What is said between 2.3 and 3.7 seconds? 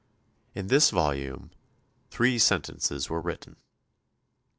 sentences were written.